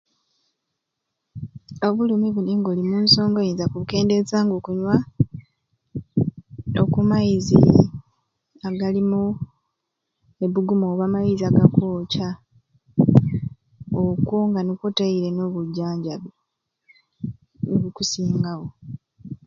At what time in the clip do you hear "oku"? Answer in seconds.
6.81-6.99